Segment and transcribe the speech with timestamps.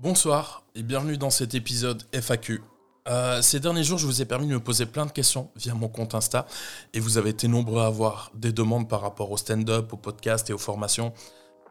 [0.00, 2.62] Bonsoir et bienvenue dans cet épisode FAQ.
[3.08, 5.74] Euh, ces derniers jours, je vous ai permis de me poser plein de questions via
[5.74, 6.46] mon compte Insta
[6.94, 10.48] et vous avez été nombreux à avoir des demandes par rapport au stand-up, au podcast
[10.50, 11.12] et aux formations,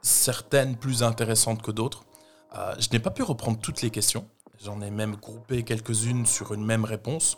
[0.02, 2.04] certaines plus intéressantes que d'autres.
[2.58, 4.28] Euh, je n'ai pas pu reprendre toutes les questions,
[4.62, 7.38] j'en ai même groupé quelques-unes sur une même réponse.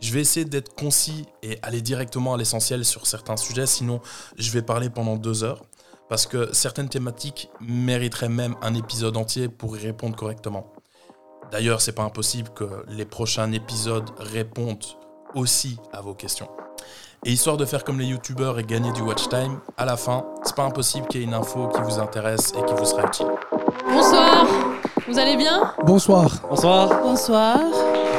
[0.00, 4.00] Je vais essayer d'être concis et aller directement à l'essentiel sur certains sujets, sinon
[4.36, 5.64] je vais parler pendant deux heures
[6.08, 10.72] parce que certaines thématiques mériteraient même un épisode entier pour y répondre correctement.
[11.50, 14.84] D'ailleurs, c'est pas impossible que les prochains épisodes répondent
[15.34, 16.48] aussi à vos questions.
[17.24, 20.24] Et histoire de faire comme les youtubeurs et gagner du watch time, à la fin,
[20.44, 23.06] c'est pas impossible qu'il y ait une info qui vous intéresse et qui vous sera
[23.06, 23.26] utile.
[23.90, 24.46] Bonsoir,
[25.08, 25.72] vous allez bien?
[25.84, 26.30] Bonsoir.
[26.48, 27.02] Bonsoir.
[27.02, 27.58] Bonsoir.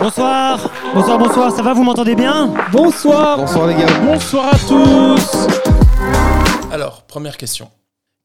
[0.02, 0.70] Bonsoir.
[0.94, 1.52] Bonsoir, bonsoir.
[1.52, 2.54] Ça va, vous m'entendez bien?
[2.72, 3.38] Bonsoir.
[3.38, 4.00] Bonsoir les gars.
[4.02, 5.48] Bonsoir à tous.
[6.72, 7.70] Alors, première question.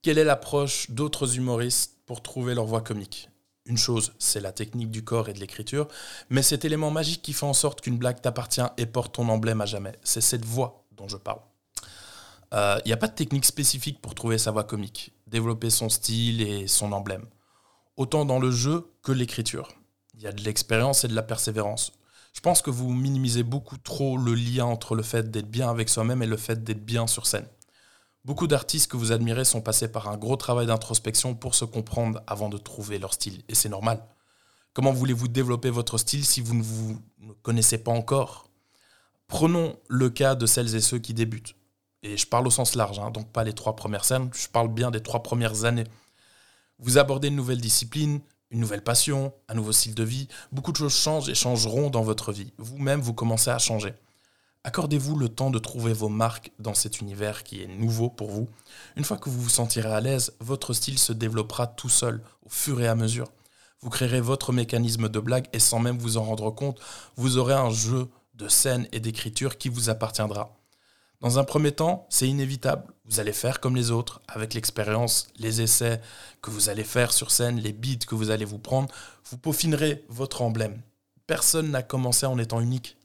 [0.04, 3.30] Quelle est l'approche d'autres humoristes pour trouver leur voix comique?
[3.64, 5.88] Une chose, c'est la technique du corps et de l'écriture,
[6.28, 9.62] mais cet élément magique qui fait en sorte qu'une blague t'appartient et porte ton emblème
[9.62, 9.94] à jamais.
[10.02, 11.40] C'est cette voix dont je parle.
[12.52, 16.42] Il n'y a pas de technique spécifique pour trouver sa voix comique, développer son style
[16.42, 17.24] et son emblème.
[17.96, 19.70] Autant dans le jeu que l'écriture.
[20.16, 21.92] Il y a de l'expérience et de la persévérance.
[22.34, 25.88] Je pense que vous minimisez beaucoup trop le lien entre le fait d'être bien avec
[25.88, 27.46] soi-même et le fait d'être bien sur scène.
[28.24, 32.22] Beaucoup d'artistes que vous admirez sont passés par un gros travail d'introspection pour se comprendre
[32.26, 34.02] avant de trouver leur style, et c'est normal.
[34.72, 36.98] Comment voulez-vous développer votre style si vous ne vous
[37.42, 38.48] connaissez pas encore?
[39.26, 41.54] Prenons le cas de celles et ceux qui débutent.
[42.02, 44.68] Et je parle au sens large, hein, donc pas les trois premières scènes, je parle
[44.68, 45.84] bien des trois premières années.
[46.78, 50.76] Vous abordez une nouvelle discipline, une nouvelle passion, un nouveau style de vie, beaucoup de
[50.78, 52.52] choses changent et changeront dans votre vie.
[52.56, 53.94] Vous-même, vous commencez à changer.
[54.66, 58.48] Accordez-vous le temps de trouver vos marques dans cet univers qui est nouveau pour vous.
[58.96, 62.48] Une fois que vous vous sentirez à l'aise, votre style se développera tout seul, au
[62.48, 63.30] fur et à mesure.
[63.80, 66.80] Vous créerez votre mécanisme de blague et sans même vous en rendre compte,
[67.16, 70.56] vous aurez un jeu de scène et d'écriture qui vous appartiendra.
[71.20, 72.90] Dans un premier temps, c'est inévitable.
[73.04, 76.00] Vous allez faire comme les autres, avec l'expérience, les essais
[76.40, 78.88] que vous allez faire sur scène, les beats que vous allez vous prendre,
[79.30, 80.80] vous peaufinerez votre emblème.
[81.26, 82.96] Personne n'a commencé en étant unique.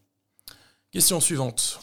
[0.92, 1.82] Question suivante.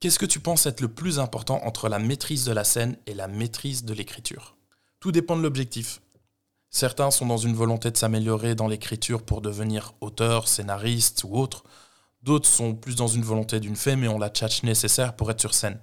[0.00, 3.12] Qu'est-ce que tu penses être le plus important entre la maîtrise de la scène et
[3.12, 4.56] la maîtrise de l'écriture?
[4.98, 6.00] Tout dépend de l'objectif.
[6.70, 11.64] Certains sont dans une volonté de s'améliorer dans l'écriture pour devenir auteur, scénariste ou autre.
[12.22, 15.40] D'autres sont plus dans une volonté d'une femme et ont la tchatch nécessaire pour être
[15.40, 15.78] sur scène.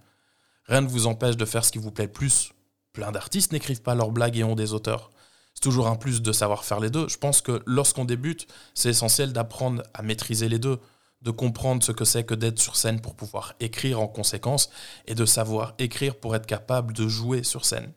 [0.66, 2.54] Rien ne vous empêche de faire ce qui vous plaît le plus.
[2.92, 5.12] Plein d'artistes n'écrivent pas leurs blagues et ont des auteurs.
[5.54, 7.08] C'est toujours un plus de savoir faire les deux.
[7.08, 10.80] Je pense que lorsqu'on débute, c'est essentiel d'apprendre à maîtriser les deux
[11.22, 14.70] de comprendre ce que c'est que d'être sur scène pour pouvoir écrire en conséquence
[15.08, 17.92] et de savoir écrire pour être capable de jouer sur scène.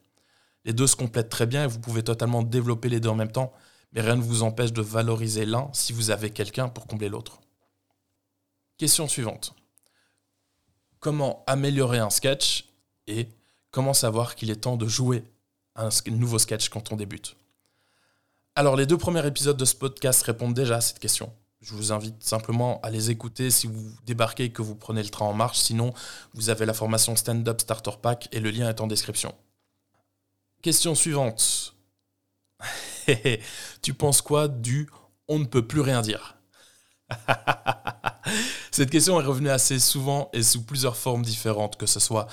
[0.65, 3.33] Les deux se complètent très bien et vous pouvez totalement développer les deux en même
[3.33, 3.53] temps,
[3.93, 7.41] mais rien ne vous empêche de valoriser l'un si vous avez quelqu'un pour combler l'autre.
[8.77, 9.55] Question suivante.
[10.99, 12.69] Comment améliorer un sketch
[13.07, 13.29] et
[13.71, 15.25] comment savoir qu'il est temps de jouer
[15.77, 17.37] un nouveau sketch quand on débute?
[18.55, 21.33] Alors les deux premiers épisodes de ce podcast répondent déjà à cette question.
[21.61, 25.11] Je vous invite simplement à les écouter si vous débarquez et que vous prenez le
[25.11, 25.59] train en marche.
[25.59, 25.93] Sinon,
[26.33, 29.35] vous avez la formation Stand Up Starter Pack et le lien est en description.
[30.63, 31.75] Question suivante.
[33.83, 34.89] tu penses quoi du
[35.29, 36.39] on ne peut plus rien dire?
[38.71, 42.27] Cette question est revenue assez souvent et sous plusieurs formes différentes, que ce soit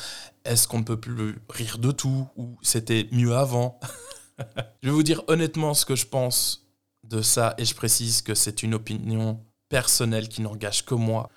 [0.46, 2.30] est-ce qu'on ne peut plus rire de tout?
[2.38, 3.80] Ou c'était mieux avant?
[4.82, 6.67] Je vais vous dire honnêtement ce que je pense
[7.10, 11.30] de ça, et je précise que c'est une opinion personnelle qui n'engage que moi.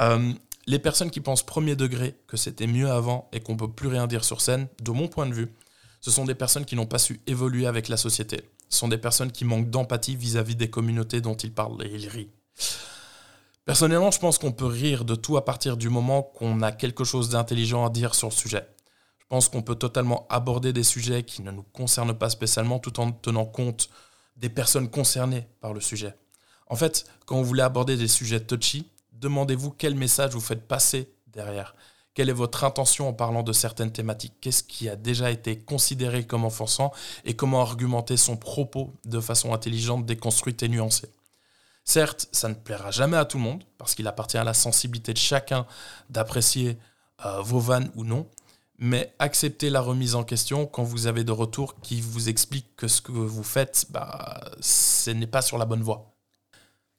[0.00, 0.32] Euh,
[0.66, 4.06] les personnes qui pensent premier degré que c'était mieux avant et qu'on peut plus rien
[4.06, 5.52] dire sur scène, de mon point de vue,
[6.00, 8.42] ce sont des personnes qui n'ont pas su évoluer avec la société.
[8.68, 12.08] Ce sont des personnes qui manquent d'empathie vis-à-vis des communautés dont ils parlent et ils
[12.08, 12.30] rient.
[13.64, 17.04] Personnellement, je pense qu'on peut rire de tout à partir du moment qu'on a quelque
[17.04, 18.66] chose d'intelligent à dire sur le sujet.
[19.20, 22.98] Je pense qu'on peut totalement aborder des sujets qui ne nous concernent pas spécialement tout
[22.98, 23.88] en tenant compte
[24.36, 26.14] des personnes concernées par le sujet.
[26.66, 31.12] En fait, quand vous voulez aborder des sujets touchy, demandez-vous quel message vous faites passer
[31.28, 31.74] derrière.
[32.14, 34.34] Quelle est votre intention en parlant de certaines thématiques?
[34.40, 36.92] Qu'est-ce qui a déjà été considéré comme offensant?
[37.24, 41.08] Et comment argumenter son propos de façon intelligente, déconstruite et nuancée?
[41.84, 45.14] Certes, ça ne plaira jamais à tout le monde, parce qu'il appartient à la sensibilité
[45.14, 45.66] de chacun
[46.10, 46.78] d'apprécier
[47.24, 48.28] euh, vos vannes ou non,
[48.78, 52.88] mais acceptez la remise en question quand vous avez de retours qui vous expliquent que
[52.88, 56.14] ce que vous faites, bah, ce n'est pas sur la bonne voie.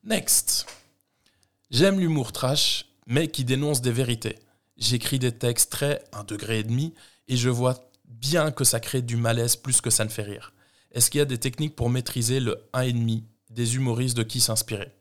[0.04, 0.66] Next.
[1.72, 4.40] J'aime l'humour trash, mais qui dénonce des vérités.
[4.78, 6.94] J'écris des textes très un degré et demi,
[7.28, 10.54] et je vois bien que ça crée du malaise plus que ça ne fait rire.
[10.92, 14.92] Est-ce qu'il y a des techniques pour maîtriser le 1,5 des humoristes de qui s'inspirer?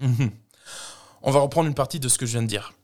[0.00, 0.30] Mhm.
[1.22, 2.74] On va reprendre une partie de ce que je viens de dire.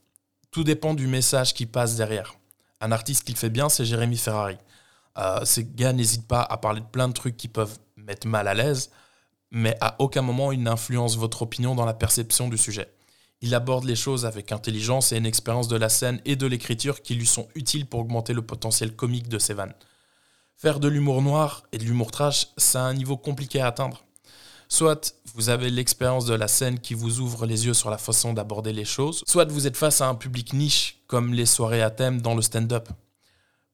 [0.51, 2.35] Tout dépend du message qui passe derrière.
[2.81, 4.57] Un artiste qui le fait bien, c'est Jérémy Ferrari.
[5.19, 8.49] Euh, ces gars n'hésitent pas à parler de plein de trucs qui peuvent mettre mal
[8.49, 8.91] à l'aise,
[9.51, 12.93] mais à aucun moment il n'influence votre opinion dans la perception du sujet.
[13.43, 17.03] Il aborde les choses avec intelligence et une expérience de la scène et de l'écriture
[17.03, 19.75] qui lui sont utiles pour augmenter le potentiel comique de ses vannes.
[20.57, 24.05] Faire de l'humour noir et de l'humour trash, c'est un niveau compliqué à atteindre.
[24.73, 28.33] Soit vous avez l'expérience de la scène qui vous ouvre les yeux sur la façon
[28.33, 31.91] d'aborder les choses, soit vous êtes face à un public niche comme les soirées à
[31.91, 32.89] thème dans le stand-up.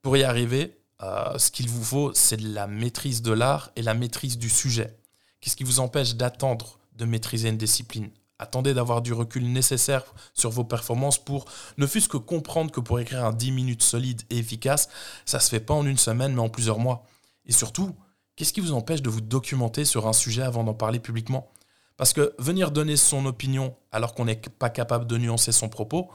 [0.00, 3.82] Pour y arriver, euh, ce qu'il vous faut, c'est de la maîtrise de l'art et
[3.82, 4.96] la maîtrise du sujet.
[5.40, 8.08] Qu'est-ce qui vous empêche d'attendre de maîtriser une discipline?
[8.38, 10.02] Attendez d'avoir du recul nécessaire
[10.32, 11.44] sur vos performances pour
[11.76, 14.88] ne fût-ce que comprendre que pour écrire un 10 minutes solide et efficace,
[15.26, 17.04] ça se fait pas en une semaine mais en plusieurs mois.
[17.44, 17.94] Et surtout,
[18.36, 21.50] qu'est-ce qui vous empêche de vous documenter sur un sujet avant d'en parler publiquement?
[21.96, 26.10] Parce que venir donner son opinion alors qu'on n'est pas capable de nuancer son propos,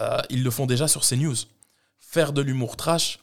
[0.00, 1.36] euh, ils le font déjà sur ces news.
[1.98, 3.20] Faire de l'humour trash,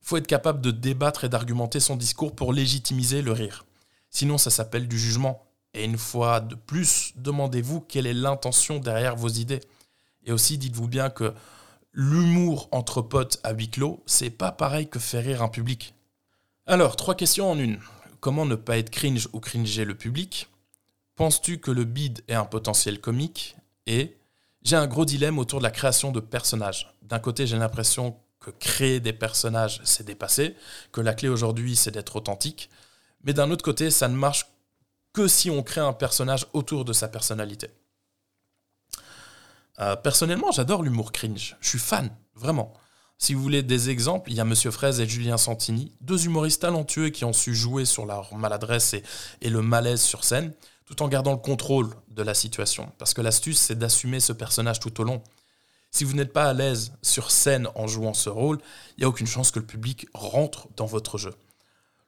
[0.00, 3.66] faut être capable de débattre et d'argumenter son discours pour légitimiser le rire.
[4.08, 5.42] Sinon, ça s'appelle du jugement.
[5.74, 9.60] Et une fois de plus, demandez-vous quelle est l'intention derrière vos idées.
[10.24, 11.34] Et aussi, dites-vous bien que
[11.92, 15.92] l'humour entre potes à huis clos, c'est pas pareil que faire rire un public.
[16.68, 17.78] Alors, trois questions en une.
[18.18, 20.48] Comment ne pas être cringe ou cringer le public?
[21.14, 23.56] Penses-tu que le bid est un potentiel comique?
[23.86, 24.16] Et
[24.62, 26.92] j'ai un gros dilemme autour de la création de personnages.
[27.02, 30.56] D'un côté, j'ai l'impression que créer des personnages, c'est dépassé,
[30.90, 32.68] que la clé aujourd'hui, c'est d'être authentique.
[33.22, 34.46] Mais d'un autre côté, ça ne marche
[35.12, 37.70] que si on crée un personnage autour de sa personnalité.
[39.78, 41.56] Euh, personnellement, j'adore l'humour cringe.
[41.60, 42.74] Je suis fan, vraiment.
[43.18, 46.62] Si vous voulez des exemples, il y a Monsieur Fraise et Julien Santini, deux humoristes
[46.62, 49.02] talentueux qui ont su jouer sur leur maladresse et,
[49.40, 50.52] et le malaise sur scène,
[50.84, 52.92] tout en gardant le contrôle de la situation.
[52.98, 55.22] Parce que l'astuce, c'est d'assumer ce personnage tout au long.
[55.90, 58.58] Si vous n'êtes pas à l'aise sur scène en jouant ce rôle,
[58.96, 61.34] il n'y a aucune chance que le public rentre dans votre jeu.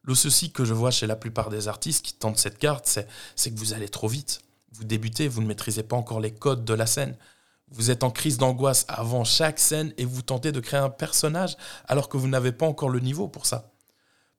[0.02, 2.86] Le souci que je vois chez la plupart des artistes qui tentent cette carte,
[3.34, 4.42] c'est que vous allez trop vite.
[4.72, 7.16] Vous débutez, vous ne maîtrisez pas encore les codes de la scène.
[7.70, 11.56] Vous êtes en crise d'angoisse avant chaque scène et vous tentez de créer un personnage
[11.86, 13.72] alors que vous n'avez pas encore le niveau pour ça.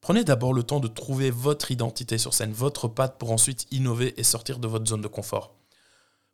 [0.02, 4.20] Prenez d'abord le temps de trouver votre identité sur scène, votre patte pour ensuite innover
[4.20, 5.56] et sortir de votre zone de confort.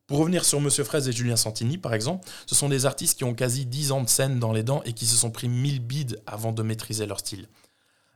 [0.07, 3.23] Pour revenir sur Monsieur Fraise et Julien Santini, par exemple, ce sont des artistes qui
[3.23, 5.79] ont quasi 10 ans de scène dans les dents et qui se sont pris 1000
[5.79, 7.49] bides avant de maîtriser leur style.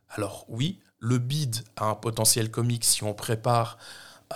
[0.10, 3.80] Alors oui, le bid a un potentiel comique si on prépare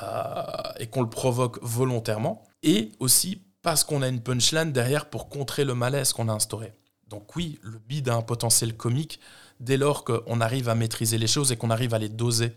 [0.01, 0.43] euh,
[0.79, 5.63] et qu'on le provoque volontairement, et aussi parce qu'on a une punchline derrière pour contrer
[5.65, 6.74] le malaise qu'on a instauré.
[7.07, 9.19] Donc oui, le bid a un potentiel comique
[9.60, 12.51] dès lors qu'on arrive à maîtriser les choses et qu'on arrive à les doser.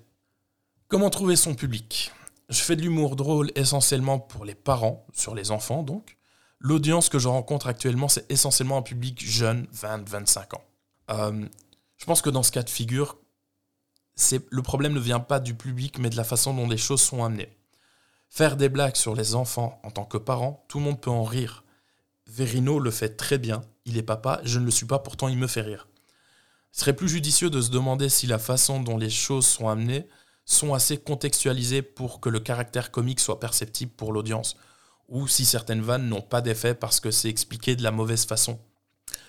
[0.88, 2.12] Comment trouver son public?
[2.48, 6.16] Je fais de l'humour drôle essentiellement pour les parents, sur les enfants donc.
[6.58, 10.64] L'audience que je rencontre actuellement, c'est essentiellement un public jeune, 20-25 ans.
[11.10, 11.46] Euh,
[11.98, 13.18] je pense que dans ce cas de figure,
[14.50, 17.22] le problème ne vient pas du public, mais de la façon dont les choses sont
[17.22, 17.54] amenées.
[18.28, 21.24] Faire des blagues sur les enfants en tant que parent, tout le monde peut en
[21.24, 21.64] rire.
[22.26, 25.38] Verino le fait très bien, il est papa, je ne le suis pas, pourtant il
[25.38, 25.88] me fait rire.
[26.72, 30.06] Ce serait plus judicieux de se demander si la façon dont les choses sont amenées
[30.44, 34.56] sont assez contextualisées pour que le caractère comique soit perceptible pour l'audience,
[35.08, 38.58] ou si certaines vannes n'ont pas d'effet parce que c'est expliqué de la mauvaise façon.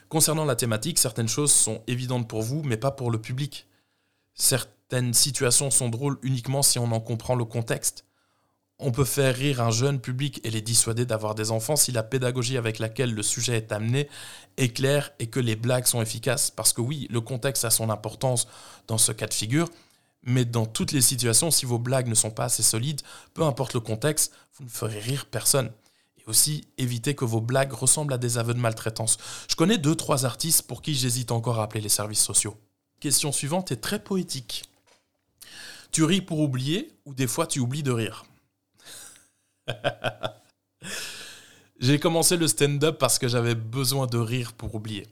[0.09, 3.67] Concernant la thématique, certaines choses sont évidentes pour vous, mais pas pour le public.
[4.33, 8.05] Certaines situations sont drôles uniquement si on en comprend le contexte.
[8.79, 12.03] On peut faire rire un jeune public et les dissuader d'avoir des enfants si la
[12.03, 14.07] pédagogie avec laquelle le sujet est amené
[14.57, 16.51] est claire et que les blagues sont efficaces.
[16.51, 18.47] Parce que oui, le contexte a son importance
[18.87, 19.67] dans ce cas de figure,
[20.21, 23.01] mais dans toutes les situations, si vos blagues ne sont pas assez solides,
[23.33, 25.71] peu importe le contexte, vous ne ferez rire personne.
[26.19, 29.17] Et aussi, évitez que vos blagues ressemblent à des aveux de maltraitance.
[29.49, 32.55] Je connais deux, trois artistes pour qui j'hésite encore à appeler les services sociaux.
[32.99, 34.65] Question suivante est très poétique.
[35.91, 38.23] Tu ris pour oublier ou des fois tu oublies de rire?
[41.79, 45.05] J'ai commencé le stand-up parce que j'avais besoin de rire pour oublier.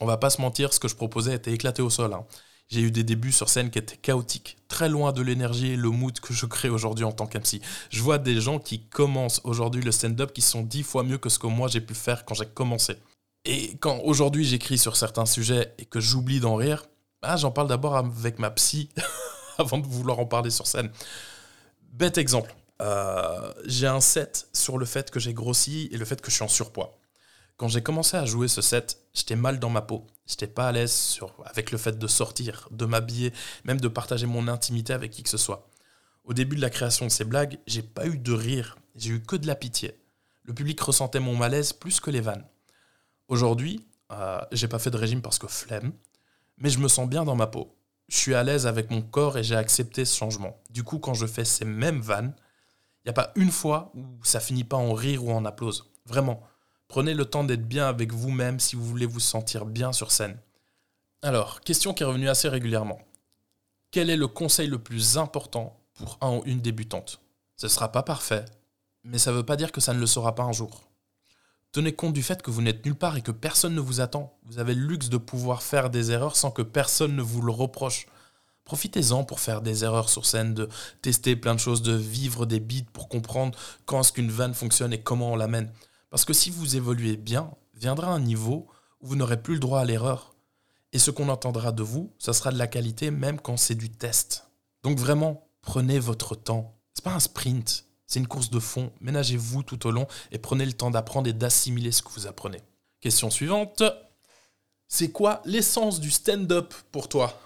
[0.00, 2.14] On va pas se mentir, ce que je proposais était éclaté au sol.
[2.14, 2.24] Hein.
[2.68, 5.90] J'ai eu des débuts sur scène qui étaient chaotiques, très loin de l'énergie et le
[5.90, 7.60] mood que je crée aujourd'hui en tant qu'MC.
[7.90, 11.28] Je vois des gens qui commencent aujourd'hui le stand-up qui sont dix fois mieux que
[11.28, 12.96] ce que moi j'ai pu faire quand j'ai commencé.
[13.44, 16.86] Et quand aujourd'hui j'écris sur certains sujets et que j'oublie d'en rire,
[17.22, 18.88] ah, j'en parle d'abord avec ma psy
[19.58, 20.90] avant de vouloir en parler sur scène.
[21.92, 22.54] Bête exemple.
[22.82, 26.36] Euh, j'ai un set sur le fait que j'ai grossi et le fait que je
[26.36, 26.98] suis en surpoids.
[27.56, 30.06] Quand j'ai commencé à jouer ce set, j'étais mal dans ma peau.
[30.26, 33.32] J'étais pas à l'aise avec le fait de sortir, de m'habiller,
[33.64, 35.68] même de partager mon intimité avec qui que ce soit.
[36.24, 39.22] Au début de la création de ces blagues, j'ai pas eu de rire, j'ai eu
[39.22, 39.98] que de la pitié.
[40.42, 42.44] Le public ressentait mon malaise plus que les vannes.
[43.28, 45.92] Aujourd'hui, euh, j'ai pas fait de régime parce que flemme,
[46.58, 47.74] mais je me sens bien dans ma peau.
[48.08, 50.60] Je suis à l'aise avec mon corps et j'ai accepté ce changement.
[50.70, 52.34] Du coup, quand je fais ces mêmes vannes,
[53.06, 55.90] n'y a pas une fois où ça finit pas en rire ou en applause.
[56.06, 56.42] Vraiment.
[56.88, 60.38] Prenez le temps d'être bien avec vous-même si vous voulez vous sentir bien sur scène.
[61.22, 63.00] Alors, question qui est revenue assez régulièrement.
[63.90, 67.20] Quel est le conseil le plus important pour un ou une débutante?
[67.56, 68.44] Ce ne sera pas parfait,
[69.02, 70.82] mais ça ne veut pas dire que ça ne le sera pas un jour.
[71.72, 74.38] Tenez compte du fait que vous n'êtes nulle part et que personne ne vous attend.
[74.44, 77.52] Vous avez le luxe de pouvoir faire des erreurs sans que personne ne vous le
[77.52, 78.06] reproche.
[78.66, 80.68] Profitez-en pour faire des erreurs sur scène, de
[81.00, 83.56] tester plein de choses, de vivre des beats pour comprendre
[83.86, 85.72] quand est-ce qu'une vanne fonctionne et comment on l'amène.
[86.10, 88.66] Parce que si vous évoluez bien, viendra un niveau
[89.00, 90.34] où vous n'aurez plus le droit à l'erreur.
[90.92, 93.90] Et ce qu'on entendra de vous, ça sera de la qualité même quand c'est du
[93.90, 94.48] test.
[94.82, 96.74] Donc vraiment, prenez votre temps.
[96.92, 98.90] C'est pas un sprint, c'est une course de fond.
[99.00, 102.62] Ménagez-vous tout au long et prenez le temps d'apprendre et d'assimiler ce que vous apprenez.
[103.00, 103.84] Question suivante.
[104.88, 107.40] C'est quoi l'essence du stand-up pour toi?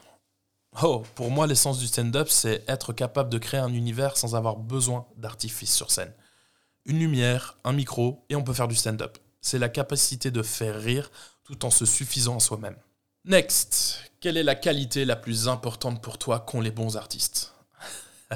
[0.82, 4.56] Oh, pour moi, l'essence du stand-up, c'est être capable de créer un univers sans avoir
[4.56, 6.12] besoin d'artifice sur scène
[6.86, 9.18] une lumière, un micro, et on peut faire du stand-up.
[9.40, 11.10] C'est la capacité de faire rire
[11.44, 12.76] tout en se suffisant à soi-même.
[13.24, 17.54] Next, quelle est la qualité la plus importante pour toi qu'ont les bons artistes?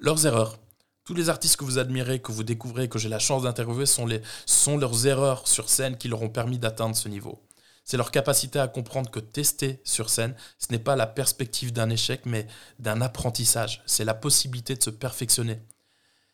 [0.00, 0.58] Leurs erreurs.
[1.04, 4.06] Tous les artistes que vous admirez, que vous découvrez, que j'ai la chance d'interviewer, sont,
[4.44, 7.40] sont leurs erreurs sur scène qui leur ont permis d'atteindre ce niveau.
[7.88, 11.88] C'est leur capacité à comprendre que tester sur scène, ce n'est pas la perspective d'un
[11.88, 12.46] échec, mais
[12.78, 13.82] d'un apprentissage.
[13.86, 15.62] C'est la possibilité de se perfectionner.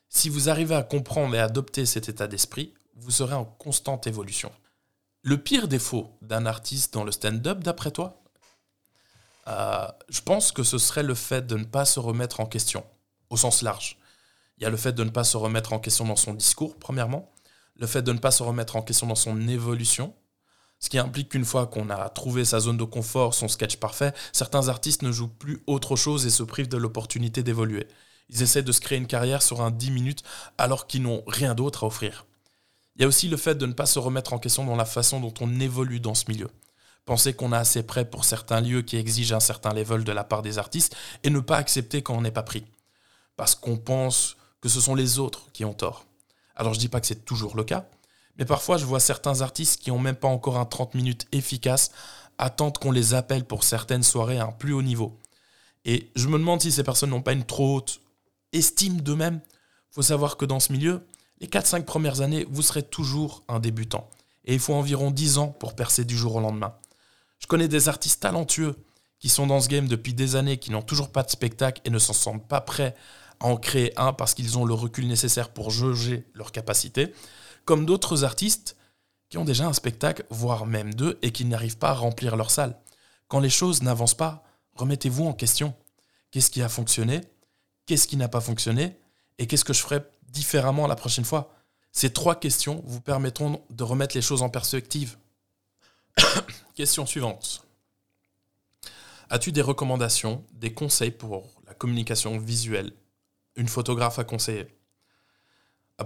[0.09, 4.51] Si vous arrivez à comprendre et adopter cet état d'esprit, vous serez en constante évolution.
[5.23, 8.21] Le pire défaut d'un artiste dans le stand-up, d'après toi?
[9.47, 12.85] Euh, Je pense que ce serait le fait de ne pas se remettre en question,
[13.31, 13.97] au sens large.
[14.59, 16.77] Il y a le fait de ne pas se remettre en question dans son discours,
[16.81, 17.33] premièrement,
[17.77, 20.17] le fait de ne pas se remettre en question dans son évolution,
[20.81, 24.13] ce qui implique qu'une fois qu'on a trouvé sa zone de confort, son sketch parfait,
[24.33, 27.87] certains artistes ne jouent plus autre chose et se privent de l'opportunité d'évoluer.
[28.29, 30.23] Ils essaient de se créer une carrière sur un 10 minutes
[30.59, 32.27] alors qu'ils n'ont rien d'autre à offrir.
[32.97, 34.85] Il y a aussi le fait de ne pas se remettre en question dans la
[34.85, 36.49] façon dont on évolue dans ce milieu.
[37.05, 40.25] Penser qu'on a assez prêt pour certains lieux qui exigent un certain level de la
[40.25, 42.65] part des artistes et ne pas accepter quand on n'est pas pris.
[43.37, 46.07] Parce qu'on pense que ce sont les autres qui ont tort.
[46.57, 47.87] Alors je dis pas que c'est toujours le cas,
[48.39, 51.91] mais parfois je vois certains artistes qui n'ont même pas encore un 30 minutes efficace
[52.39, 55.21] attendre qu'on les appelle pour certaines soirées à un plus haut niveau.
[55.85, 58.01] Et je me demande si ces personnes n'ont pas une trop haute
[58.53, 59.41] estime d'eux-mêmes.
[59.45, 61.07] Il faut savoir que dans ce milieu,
[61.41, 64.09] les 4-5 premières années, vous serez toujours un débutant.
[64.45, 66.75] Et il faut environ 10 ans pour percer du jour au lendemain.
[67.39, 68.75] Je connais des artistes talentueux
[69.19, 71.91] qui sont dans ce game depuis des années, qui n'ont toujours pas de spectacle et
[71.91, 72.95] ne s'en sentent pas prêts
[73.41, 77.13] à en créer un parce qu'ils ont le recul nécessaire pour jauger leur capacité,
[77.65, 78.77] comme d'autres artistes
[79.29, 82.51] qui ont déjà un spectacle, voire même deux, et qui n'arrivent pas à remplir leur
[82.51, 82.79] salle.
[83.29, 84.45] Quand les choses n'avancent pas,
[84.75, 85.75] remettez-vous en question.
[86.31, 87.23] Qu'est-ce qui a fonctionné?
[87.87, 88.97] Qu'est-ce qui n'a pas fonctionné?
[89.39, 91.53] Et qu'est-ce que je ferai différemment la prochaine fois?
[91.93, 95.17] Ces trois questions vous permettront de remettre les choses en perspective.
[96.75, 97.67] Question suivante.
[99.31, 102.93] As-tu des recommandations, des conseils pour la communication visuelle?
[103.57, 104.67] Une photographe à conseiller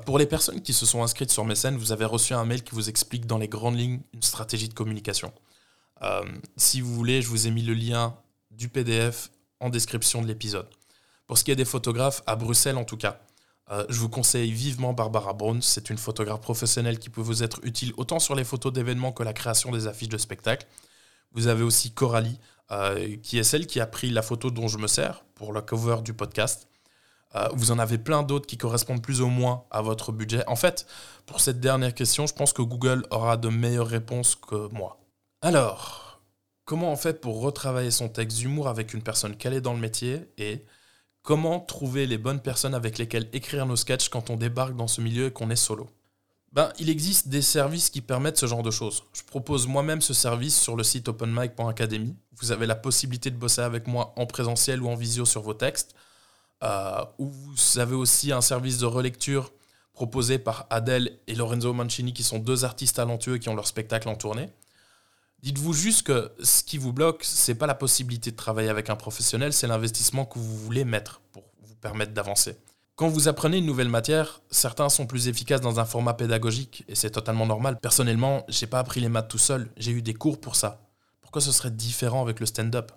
[0.05, 2.63] Pour les personnes qui se sont inscrites sur mes scènes, vous avez reçu un mail
[2.63, 5.33] qui vous explique dans les grandes lignes une stratégie de communication.
[6.03, 6.23] Euh,
[6.57, 8.15] si vous voulez, je vous ai mis le lien
[8.51, 9.31] du PDF
[9.61, 10.69] en description de l'épisode.
[11.27, 13.21] Pour ce qui est des photographes, à Bruxelles en tout cas,
[13.71, 15.61] euh, je vous conseille vivement Barbara Brown.
[15.63, 19.23] C'est une photographe professionnelle qui peut vous être utile autant sur les photos d'événements que
[19.23, 20.67] la création des affiches de spectacle.
[21.33, 22.39] Vous avez aussi Coralie,
[22.71, 25.61] euh, qui est celle qui a pris la photo dont je me sers pour le
[25.61, 26.69] cover du podcast.
[27.35, 30.43] Euh, vous en avez plein d'autres qui correspondent plus ou moins à votre budget.
[30.47, 30.87] En fait,
[31.27, 34.99] pour cette dernière question, je pense que Google aura de meilleures réponses que moi.
[35.43, 36.21] Alors,
[36.65, 40.29] comment on fait pour retravailler son texte d'humour avec une personne calée dans le métier
[40.39, 40.65] et
[41.29, 45.03] Comment trouver les bonnes personnes avec lesquelles écrire nos sketchs quand on débarque dans ce
[45.03, 45.87] milieu et qu'on est solo?
[46.53, 49.05] Ben, il existe des services qui permettent ce genre de choses.
[49.13, 52.17] Je propose moi-même ce service sur le site openmic.academy.
[52.39, 55.53] Vous avez la possibilité de bosser avec moi en présentiel ou en visio sur vos
[55.53, 55.95] textes.
[56.63, 59.53] Euh, vous avez aussi un service de relecture
[59.93, 64.09] proposé par Adèle et Lorenzo Mancini, qui sont deux artistes talentueux qui ont leur spectacle
[64.09, 64.51] en tournée.
[65.43, 68.97] Dites-vous juste que ce qui vous bloque, c'est pas la possibilité de travailler avec un
[68.97, 72.57] professionnel, c'est l'investissement que vous voulez mettre pour vous permettre d'avancer.
[72.97, 76.97] Quand vous apprenez une nouvelle matière, certains sont plus efficaces dans un format pédagogique, et
[76.97, 77.79] c'est totalement normal.
[77.81, 80.81] Personnellement, j'ai pas appris les maths tout seul, j'ai eu des cours pour ça.
[81.21, 82.91] Pourquoi ce serait différent avec le stand-up?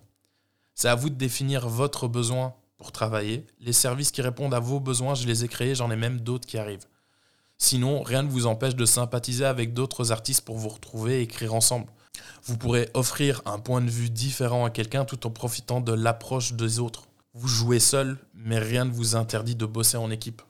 [0.74, 3.46] C'est à vous de définir votre besoin pour travailler.
[3.60, 6.48] Les services qui répondent à vos besoins, je les ai créés, j'en ai même d'autres
[6.48, 6.88] qui arrivent.
[7.60, 11.54] Sinon, rien ne vous empêche de sympathiser avec d'autres artistes pour vous retrouver et écrire
[11.54, 11.86] ensemble.
[12.44, 16.54] Vous pourrez offrir un point de vue différent à quelqu'un tout en profitant de l'approche
[16.54, 17.08] des autres.
[17.36, 20.42] Vous jouez seul, mais rien ne vous interdit de bosser en équipe.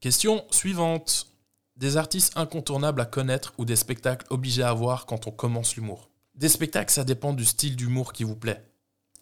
[0.00, 1.28] Question suivante.
[1.76, 6.10] Des artistes incontournables à connaître ou des spectacles obligés à voir quand on commence l'humour.
[6.34, 8.67] Des spectacles, ça dépend du style d'humour qui vous plaît.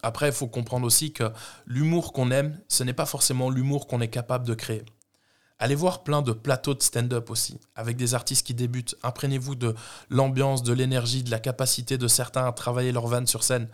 [0.06, 1.32] Après, il faut comprendre aussi que
[1.66, 4.84] l'humour qu'on aime, ce n'est pas forcément l'humour qu'on est capable de créer.
[5.58, 8.94] Allez voir plein de plateaux de stand-up aussi, avec des artistes qui débutent.
[9.02, 9.74] Imprégnez-vous de
[10.08, 13.68] l'ambiance, de l'énergie, de la capacité de certains à travailler leur vanne sur scène.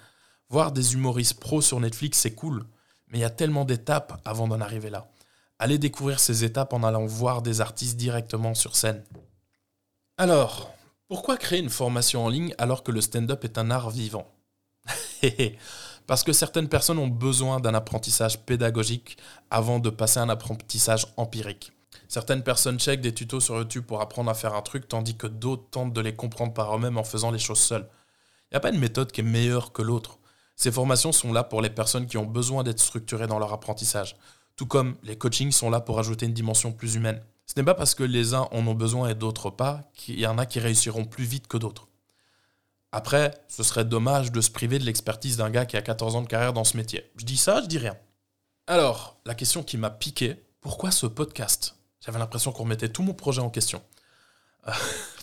[0.49, 2.65] Voir des humoristes pros sur Netflix, c'est cool,
[3.09, 5.11] mais il y a tellement d'étapes avant d'en arriver là.
[5.59, 9.05] Allez découvrir ces étapes en allant voir des artistes directement sur scène.
[10.17, 10.73] Alors,
[11.09, 14.33] pourquoi créer une formation en ligne alors que le stand-up est un art vivant?
[16.13, 19.17] Parce que certaines personnes ont besoin d'un apprentissage pédagogique
[19.51, 21.73] avant de passer à un apprentissage empirique.
[22.07, 25.27] Certaines personnes checkent des tutos sur YouTube pour apprendre à faire un truc, tandis que
[25.27, 27.89] d'autres tentent de les comprendre par eux-mêmes en faisant les choses seules.
[28.51, 30.19] Il n'y a pas une méthode qui est meilleure que l'autre.
[30.55, 34.19] Ces formations sont là pour les personnes qui ont besoin d'être structurées dans leur apprentissage,
[34.55, 37.23] tout comme les coachings sont là pour ajouter une dimension plus humaine.
[37.47, 40.27] Ce n'est pas parce que les uns en ont besoin et d'autres pas qu'il y
[40.27, 41.89] en a qui réussiront plus vite que d'autres.
[42.93, 46.23] Après, ce serait dommage de se priver de l'expertise d'un gars qui a 14 ans
[46.23, 47.11] de carrière dans ce métier.
[47.17, 47.97] Je dis ça, je dis rien.
[48.67, 51.77] Alors, la question qui m'a piqué, pourquoi ce podcast?
[52.05, 53.83] J'avais l'impression qu'on remettait tout mon projet en question.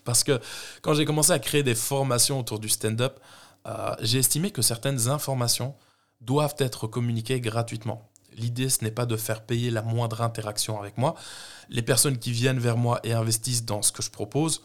[0.03, 0.41] Parce que
[0.81, 3.19] quand j'ai commencé à créer des formations autour du stand-up,
[3.67, 5.75] euh, j'ai estimé que certaines informations
[6.21, 8.09] doivent être communiquées gratuitement.
[8.33, 11.13] L'idée, ce n'est pas de faire payer la moindre interaction avec moi.
[11.69, 14.63] Les personnes qui viennent vers moi et investissent dans ce que je propose,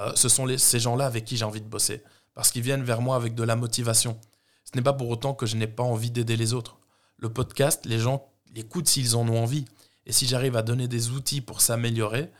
[0.00, 2.02] euh, ce sont ces gens-là avec qui j'ai envie de bosser
[2.36, 4.20] parce qu'ils viennent vers moi avec de la motivation.
[4.62, 6.76] Ce n'est pas pour autant que je n'ai pas envie d'aider les autres.
[7.16, 9.64] Le podcast, les gens l'écoutent s'ils en ont envie.
[10.04, 12.30] Et si j'arrive à donner des outils pour s'améliorer,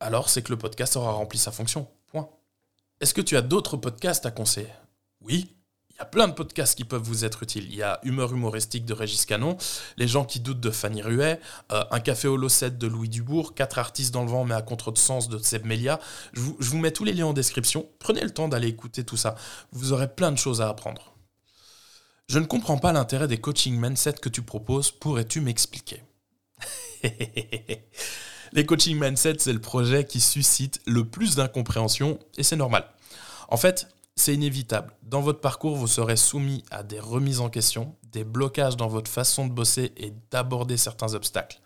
[0.00, 1.88] alors c'est que le podcast aura rempli sa fonction.
[2.08, 2.28] Point.
[3.00, 4.68] Est-ce que tu as d'autres podcasts à conseiller?
[5.22, 5.55] Oui,
[5.96, 7.64] il y a plein de podcasts qui peuvent vous être utiles.
[7.70, 9.56] Il y a Humeur humoristique de Régis Canon,
[9.96, 11.40] Les gens qui doutent de Fanny Ruet,
[11.72, 14.60] euh, Un café au Lossette de Louis Dubourg, Quatre artistes dans le vent mais à
[14.60, 15.98] contre de sens de Seb Melia.
[16.34, 17.88] Je vous, je vous mets tous les liens en description.
[17.98, 19.36] Prenez le temps d'aller écouter tout ça.
[19.72, 21.14] Vous aurez plein de choses à apprendre.
[22.28, 24.90] Je ne comprends pas l'intérêt des coaching mindset que tu proposes.
[24.90, 26.02] Pourrais-tu m'expliquer?
[28.52, 32.86] Les coaching mindset, c'est le projet qui suscite le plus d'incompréhension et c'est normal.
[33.48, 34.92] En fait, c'est inévitable.
[35.02, 39.10] Dans votre parcours, vous serez soumis à des remises en question, des blocages dans votre
[39.10, 41.60] façon de bosser et d'aborder certains obstacles.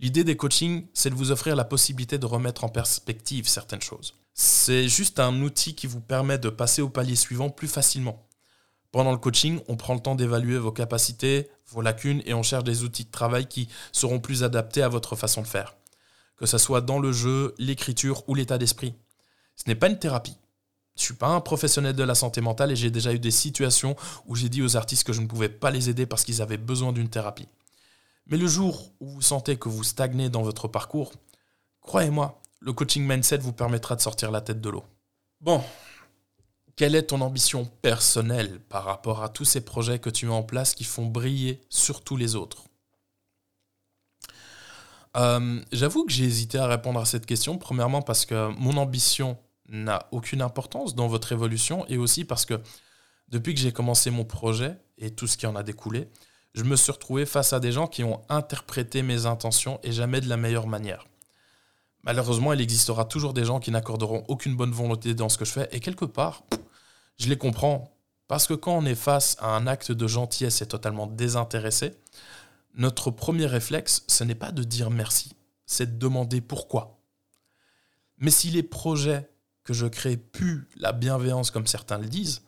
[0.00, 4.14] L'idée des coachings, c'est de vous offrir la possibilité de remettre en perspective certaines choses.
[4.32, 8.26] C'est juste un outil qui vous permet de passer au palier suivant plus facilement.
[8.90, 12.64] Pendant le coaching, on prend le temps d'évaluer vos capacités, vos lacunes et on cherche
[12.64, 15.76] des outils de travail qui seront plus adaptés à votre façon de faire.
[16.36, 18.94] Que ce soit dans le jeu, l'écriture ou l'état d'esprit.
[19.56, 20.36] Ce n'est pas une thérapie.
[20.96, 23.96] Je suis pas un professionnel de la santé mentale et j'ai déjà eu des situations
[24.26, 26.58] où j'ai dit aux artistes que je ne pouvais pas les aider parce qu'ils avaient
[26.58, 27.48] besoin d'une thérapie.
[28.26, 31.12] Mais le jour où vous sentez que vous stagnez dans votre parcours,
[31.80, 34.84] croyez-moi, le coaching mindset vous permettra de sortir la tête de l'eau.
[35.40, 35.62] Bon,
[36.76, 40.42] quelle est ton ambition personnelle par rapport à tous ces projets que tu mets en
[40.42, 42.64] place qui font briller sur tous les autres?
[45.16, 49.36] Euh, J'avoue que j'ai hésité à répondre à cette question, premièrement parce que mon ambition
[49.72, 52.60] n'a aucune importance dans votre évolution et aussi parce que
[53.28, 56.08] depuis que j'ai commencé mon projet et tout ce qui en a découlé,
[56.54, 60.20] je me suis retrouvé face à des gens qui ont interprété mes intentions et jamais
[60.20, 61.06] de la meilleure manière.
[62.02, 65.52] Malheureusement, il existera toujours des gens qui n'accorderont aucune bonne volonté dans ce que je
[65.52, 66.42] fais et quelque part,
[67.18, 67.96] je les comprends
[68.28, 71.94] parce que quand on est face à un acte de gentillesse et totalement désintéressé,
[72.74, 76.98] notre premier réflexe, ce n'est pas de dire merci, c'est de demander pourquoi.
[78.18, 79.31] Mais si les projets
[79.64, 82.42] que je crée plus la bienveillance comme certains le disent,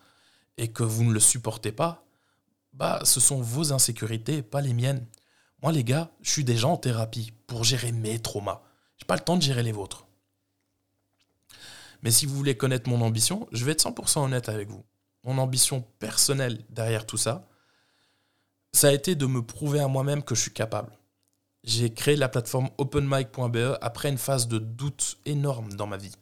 [0.56, 2.04] et que vous ne le supportez pas,
[2.72, 5.06] bah ce sont vos insécurités, pas les miennes.
[5.62, 8.62] Moi les gars, je suis déjà en thérapie pour gérer mes traumas.
[8.96, 10.06] J'ai pas le temps de gérer les vôtres.
[12.02, 14.84] Mais si vous voulez connaître mon ambition, je vais être 100% honnête avec vous.
[15.24, 17.48] Mon ambition personnelle derrière tout ça,
[18.72, 20.92] ça a été de me prouver à moi-même que je suis capable.
[21.62, 26.14] J'ai créé la plateforme openmic.be après une phase de doute énorme dans ma vie.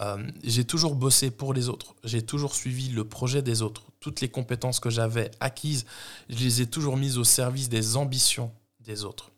[0.00, 3.82] Euh, j'ai toujours bossé pour les autres, j'ai toujours suivi le projet des autres.
[4.00, 5.84] Toutes les compétences que j'avais acquises,
[6.30, 9.30] je les ai toujours mises au service des ambitions des autres.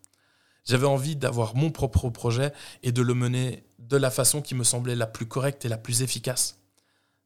[0.64, 2.53] J'avais envie d'avoir mon propre projet
[2.85, 5.79] et de le mener de la façon qui me semblait la plus correcte et la
[5.79, 6.59] plus efficace.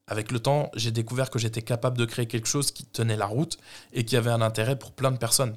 [0.07, 3.27] Avec le temps, j'ai découvert que j'étais capable de créer quelque chose qui tenait la
[3.27, 3.59] route
[3.93, 5.57] et qui avait un intérêt pour plein de personnes.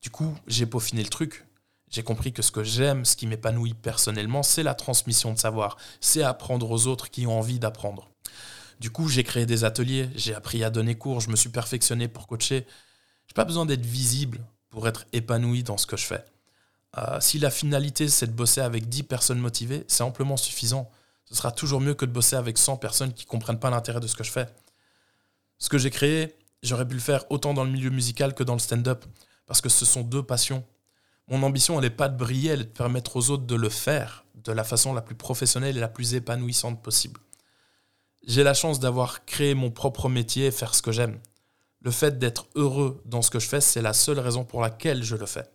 [0.00, 1.44] Du coup, j'ai peaufiné le truc.
[1.92, 5.76] J'ai compris que ce que j'aime, ce qui m'épanouit personnellement, c'est la transmission de savoir,
[6.00, 8.08] c'est apprendre aux autres qui ont envie d'apprendre.
[8.80, 12.08] Du coup, j'ai créé des ateliers, j'ai appris à donner cours, je me suis perfectionné
[12.08, 12.66] pour coacher.
[13.26, 16.24] J'ai pas besoin d'être visible pour être épanoui dans ce que je fais.
[16.96, 20.90] Euh, si la finalité c'est de bosser avec 10 personnes motivées, c'est amplement suffisant.
[21.26, 24.06] Ce sera toujours mieux que de bosser avec 100 personnes qui comprennent pas l'intérêt de
[24.06, 24.46] ce que je fais.
[25.58, 28.54] Ce que j'ai créé, j'aurais pu le faire autant dans le milieu musical que dans
[28.54, 29.04] le stand-up,
[29.46, 30.64] parce que ce sont deux passions.
[31.28, 33.68] Mon ambition, elle n'est pas de briller, elle est de permettre aux autres de le
[33.68, 37.20] faire de la façon la plus professionnelle et la plus épanouissante possible.
[38.26, 41.18] J'ai la chance d'avoir créé mon propre métier et faire ce que j'aime.
[41.80, 45.02] Le fait d'être heureux dans ce que je fais, c'est la seule raison pour laquelle
[45.02, 45.50] je le fais.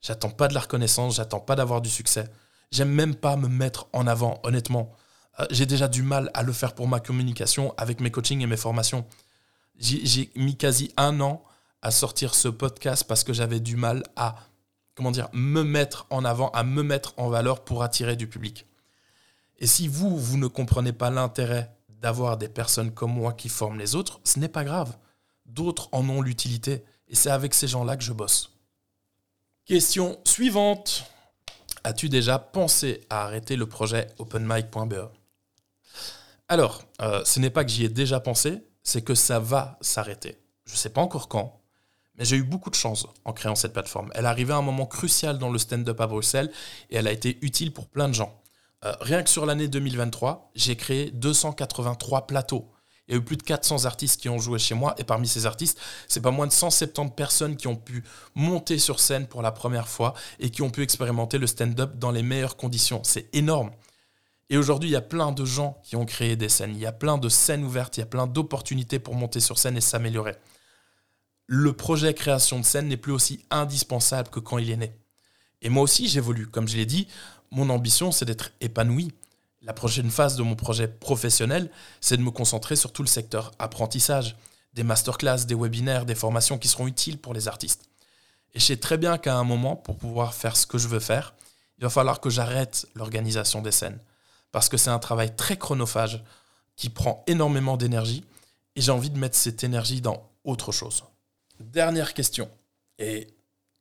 [0.00, 2.28] J'attends pas de la reconnaissance, j'attends pas d'avoir du succès.
[2.70, 4.92] J'aime même pas me mettre en avant, honnêtement.
[5.40, 8.46] Euh, j'ai déjà du mal à le faire pour ma communication avec mes coachings et
[8.46, 9.06] mes formations.
[9.78, 11.44] J'ai mis quasi un an
[11.82, 14.36] à sortir ce podcast parce que j'avais du mal à,
[15.02, 18.66] comment dire, me mettre en avant, à me mettre en valeur pour attirer du public.
[19.58, 23.80] Et si vous, vous ne comprenez pas l'intérêt d'avoir des personnes comme moi qui forment
[23.80, 24.96] les autres, ce n'est pas grave.
[25.44, 26.84] D'autres en ont l'utilité.
[27.08, 28.52] Et c'est avec ces gens-là que je bosse.
[29.64, 31.04] Question suivante.
[31.82, 35.10] As-tu déjà pensé à arrêter le projet openmic.be
[36.46, 40.38] Alors, euh, ce n'est pas que j'y ai déjà pensé, c'est que ça va s'arrêter.
[40.64, 41.60] Je ne sais pas encore quand,
[42.16, 44.10] mais j'ai eu beaucoup de chance en créant cette plateforme.
[44.14, 46.50] Elle est arrivée à un moment crucial dans le stand-up à Bruxelles
[46.90, 48.42] et elle a été utile pour plein de gens.
[48.84, 52.70] Euh, rien que sur l'année 2023, j'ai créé 283 plateaux.
[53.08, 55.26] Il y a eu plus de 400 artistes qui ont joué chez moi et parmi
[55.26, 59.42] ces artistes, c'est pas moins de 170 personnes qui ont pu monter sur scène pour
[59.42, 63.02] la première fois et qui ont pu expérimenter le stand-up dans les meilleures conditions.
[63.04, 63.70] C'est énorme.
[64.50, 66.86] Et aujourd'hui, il y a plein de gens qui ont créé des scènes, il y
[66.86, 69.80] a plein de scènes ouvertes, il y a plein d'opportunités pour monter sur scène et
[69.80, 70.34] s'améliorer.
[71.54, 74.96] Le projet création de scène n'est plus aussi indispensable que quand il est né.
[75.60, 76.46] Et moi aussi, j'évolue.
[76.46, 77.08] Comme je l'ai dit,
[77.50, 79.12] mon ambition, c'est d'être épanoui.
[79.60, 83.52] La prochaine phase de mon projet professionnel, c'est de me concentrer sur tout le secteur
[83.58, 84.34] apprentissage,
[84.72, 87.84] des masterclass, des webinaires, des formations qui seront utiles pour les artistes.
[88.54, 91.00] Et je sais très bien qu'à un moment, pour pouvoir faire ce que je veux
[91.00, 91.34] faire,
[91.76, 93.98] il va falloir que j'arrête l'organisation des scènes.
[94.52, 96.24] Parce que c'est un travail très chronophage
[96.76, 98.24] qui prend énormément d'énergie
[98.74, 101.04] et j'ai envie de mettre cette énergie dans autre chose.
[101.70, 102.50] Dernière question.
[102.98, 103.28] Et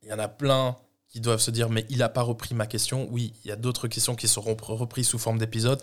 [0.03, 0.75] il y en a plein
[1.07, 3.07] qui doivent se dire mais il n'a pas repris ma question.
[3.11, 5.81] Oui, il y a d'autres questions qui seront reprises sous forme d'épisode.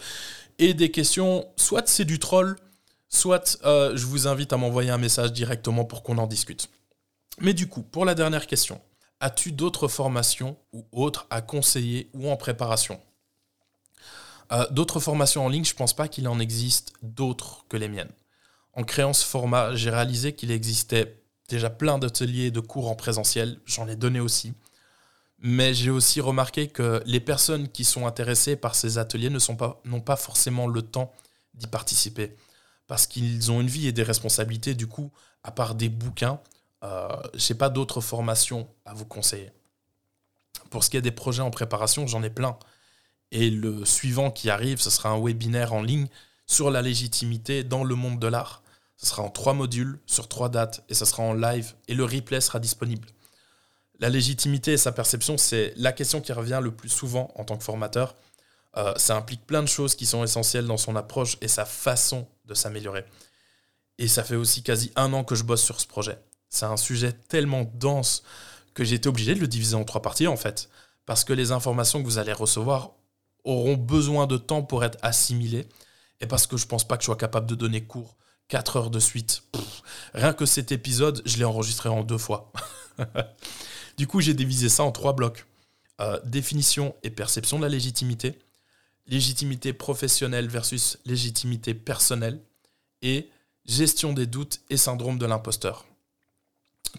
[0.58, 2.56] Et des questions, soit c'est du troll,
[3.08, 6.68] soit euh, je vous invite à m'envoyer un message directement pour qu'on en discute.
[7.40, 8.80] Mais du coup, pour la dernière question,
[9.20, 13.00] as-tu d'autres formations ou autres à conseiller ou en préparation?
[14.52, 17.88] Euh, D'autres formations en ligne, je ne pense pas qu'il en existe d'autres que les
[17.88, 18.10] miennes.
[18.72, 21.17] En créant ce format, j'ai réalisé qu'il existait
[21.48, 24.54] déjà plein d'ateliers de cours en présentiel, j'en ai donné aussi.
[25.40, 30.16] Mais j'ai aussi remarqué que les personnes qui sont intéressées par ces ateliers n'ont pas
[30.16, 31.14] forcément le temps
[31.54, 32.36] d'y participer.
[32.86, 34.74] Parce qu'ils ont une vie et des responsabilités.
[34.74, 35.12] Du coup,
[35.44, 36.40] à part des bouquins,
[36.82, 39.50] euh, je n'ai pas d'autres formations à vous conseiller.
[40.70, 42.58] Pour ce qui est des projets en préparation, j'en ai plein.
[43.30, 46.08] Et le suivant qui arrive, ce sera un webinaire en ligne
[46.46, 48.62] sur la légitimité dans le monde de l'art.
[48.98, 52.04] Ce sera en trois modules, sur trois dates, et ce sera en live, et le
[52.04, 53.06] replay sera disponible.
[54.00, 57.56] La légitimité et sa perception, c'est la question qui revient le plus souvent en tant
[57.56, 58.16] que formateur.
[58.76, 62.26] Euh, ça implique plein de choses qui sont essentielles dans son approche et sa façon
[62.44, 63.04] de s'améliorer.
[63.98, 66.18] Et ça fait aussi quasi un an que je bosse sur ce projet.
[66.48, 68.22] C'est un sujet tellement dense
[68.74, 70.68] que j'ai été obligé de le diviser en trois parties en fait.
[71.06, 72.92] Parce que les informations que vous allez recevoir
[73.44, 75.68] auront besoin de temps pour être assimilées.
[76.20, 78.16] Et parce que je pense pas que je sois capable de donner cours
[78.48, 79.42] 4 heures de suite.
[80.14, 82.52] rien que cet épisode, je l'ai enregistré en deux fois.
[83.98, 85.44] Du coup, j'ai divisé ça en trois blocs.
[86.00, 88.38] Euh, définition et perception de la légitimité,
[89.08, 92.40] légitimité professionnelle versus légitimité personnelle,
[93.02, 93.28] et
[93.66, 95.84] gestion des doutes et syndrome de l'imposteur.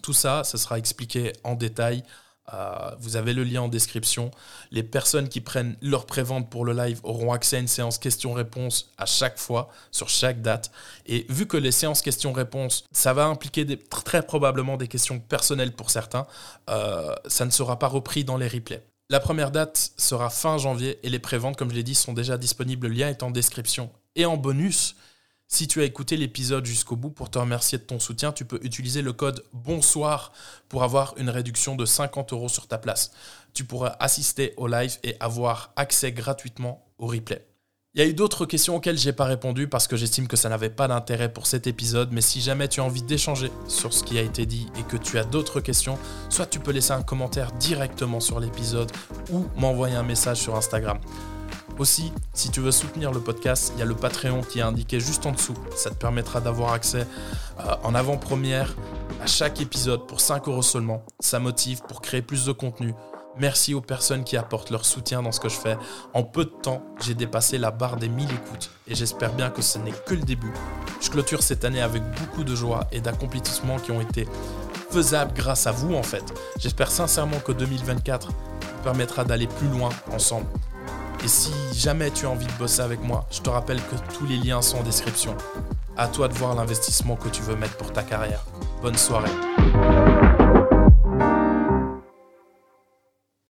[0.02, 2.04] Tout ça, ça sera expliqué en détail
[2.54, 4.30] euh, vous avez le lien en description.
[4.70, 8.90] Les personnes qui prennent leur prévente pour le live auront accès à une séance questions-réponses
[8.98, 10.70] à chaque fois, sur chaque date.
[11.06, 15.90] Et vu que les séances questions-réponses, ça va impliquer très probablement des questions personnelles pour
[15.90, 16.26] certains,
[16.68, 18.84] euh, ça ne sera pas repris dans les replays.
[19.10, 22.38] La première date sera fin janvier et les préventes, comme je l'ai dit, sont déjà
[22.38, 22.86] disponibles.
[22.86, 23.90] Le lien est en description.
[24.14, 24.94] Et en bonus,
[25.52, 28.60] Si tu as écouté l'épisode jusqu'au bout pour te remercier de ton soutien, tu peux
[28.62, 30.30] utiliser le code bonsoir
[30.68, 33.10] pour avoir une réduction de 50 euros sur ta place.
[33.52, 37.44] Tu pourras assister au live et avoir accès gratuitement au replay.
[37.94, 40.48] Il y a eu d'autres questions auxquelles j'ai pas répondu parce que j'estime que ça
[40.48, 44.04] n'avait pas d'intérêt pour cet épisode, mais si jamais tu as envie d'échanger sur ce
[44.04, 47.02] qui a été dit et que tu as d'autres questions, soit tu peux laisser un
[47.02, 48.92] commentaire directement sur l'épisode
[49.32, 51.00] ou m'envoyer un message sur Instagram.
[51.80, 55.00] Aussi, si tu veux soutenir le podcast, il y a le Patreon qui est indiqué
[55.00, 55.54] juste en dessous.
[55.74, 57.06] Ça te permettra d'avoir accès
[57.58, 58.76] euh, en avant-première
[59.22, 61.02] à chaque épisode pour 5 euros seulement.
[61.20, 62.92] Ça motive pour créer plus de contenu.
[63.38, 65.78] Merci aux personnes qui apportent leur soutien dans ce que je fais.
[66.12, 69.62] En peu de temps, j'ai dépassé la barre des 1000 écoutes et j'espère bien que
[69.62, 70.52] ce n'est que le début.
[71.00, 74.28] Je clôture cette année avec beaucoup de joie et d'accomplissements qui ont été
[74.90, 76.24] faisables grâce à vous en fait.
[76.58, 78.28] J'espère sincèrement que 2024
[78.84, 80.46] permettra d'aller plus loin ensemble.
[81.22, 84.26] Et si jamais tu as envie de bosser avec moi, je te rappelle que tous
[84.26, 85.36] les liens sont en description.
[85.96, 88.44] À toi de voir l'investissement que tu veux mettre pour ta carrière.
[88.80, 89.59] Bonne soirée.